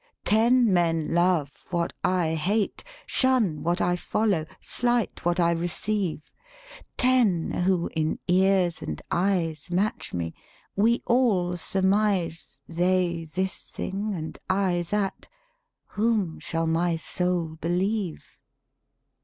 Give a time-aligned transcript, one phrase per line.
[0.25, 6.31] Ten men love what I hate, Shun what I follow, slight what I receive;
[6.97, 10.33] Ten, who in ears and eyes Match me:
[10.75, 15.27] we all surmise, They, this thing, and I, that:
[15.89, 18.39] whom shall my soul believe?